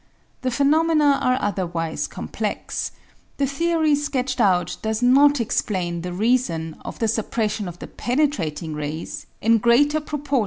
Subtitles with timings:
[0.41, 2.91] The phenomena are otherwise complex;
[3.37, 8.73] the theory sketched out does not explain the reason of the suppression of the penetrating
[8.73, 10.39] rays in greater proportion than the absorbable rays.